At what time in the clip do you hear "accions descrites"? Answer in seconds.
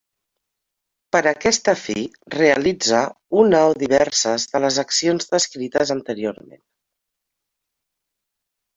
4.87-5.97